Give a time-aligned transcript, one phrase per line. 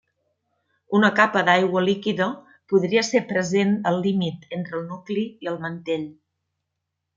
[0.99, 2.27] Una capa d'aigua líquida
[2.73, 6.11] podria ser present al límit entre el nucli i el mantell.